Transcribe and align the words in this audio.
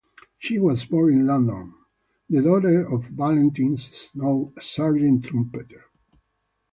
She 0.39 0.57
was 0.57 0.83
born 0.83 1.13
in 1.13 1.27
London, 1.27 1.75
the 2.27 2.41
daughter 2.41 2.91
of 2.91 3.09
Valentine 3.09 3.77
Snow, 3.77 4.51
a 4.57 4.61
sergeant-trumpeter. 4.63 5.85